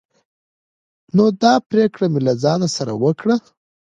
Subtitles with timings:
[1.15, 3.35] نو دا پريکړه مې له ځان سره وکړه